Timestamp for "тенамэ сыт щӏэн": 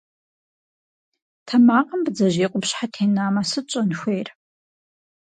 2.93-3.89